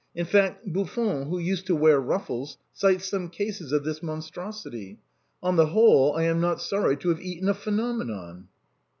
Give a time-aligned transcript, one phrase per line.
[0.15, 4.97] In fact, Buffon (who used to wear ruffles) cites some cases of this mon strosity.
[5.43, 8.47] On the whole, I am not sorry to have eaten a phenomenon."